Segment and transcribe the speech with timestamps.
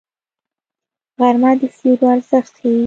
[1.19, 2.77] غرمه د سیوري ارزښت ښيي